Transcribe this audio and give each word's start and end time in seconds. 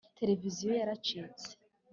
televiziyo 0.17 0.69
yaracitse. 0.79 1.49